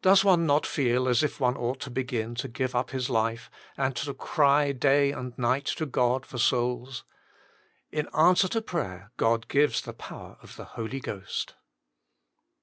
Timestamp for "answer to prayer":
8.16-9.12